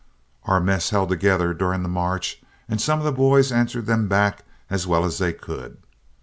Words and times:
Our 0.45 0.59
mess 0.59 0.89
held 0.89 1.09
together 1.09 1.53
during 1.53 1.83
the 1.83 1.87
march, 1.87 2.41
and 2.67 2.81
some 2.81 2.97
of 2.97 3.05
the 3.05 3.11
boys 3.11 3.51
answered 3.51 3.85
them 3.85 4.07
back 4.07 4.43
as 4.67 4.87
well 4.87 5.05
as 5.05 5.19
they 5.19 5.31
could. 5.31 5.77